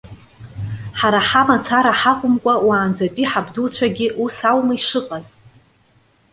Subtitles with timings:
[0.99, 5.27] Ҳара ҳамацара ҳакәымкәа уаанӡатәи ҳабдуцәагьы, ус аума ишыҟаз?